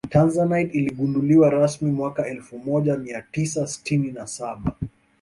tanzanite 0.09 0.75
iligunduliwa 0.77 1.49
rasmi 1.49 1.91
mwaka 1.91 2.27
elfu 2.27 2.57
moja 2.59 2.97
mia 2.97 3.21
tisa 3.31 3.67
sitini 3.67 4.11
na 4.11 4.27
saba 4.27 4.71